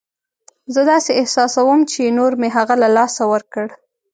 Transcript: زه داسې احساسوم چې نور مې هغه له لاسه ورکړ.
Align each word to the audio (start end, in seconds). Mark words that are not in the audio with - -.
زه 0.73 0.81
داسې 0.91 1.11
احساسوم 1.21 1.79
چې 1.91 2.15
نور 2.17 2.31
مې 2.41 2.49
هغه 2.57 2.75
له 2.83 2.89
لاسه 2.97 3.23
ورکړ. 3.33 3.65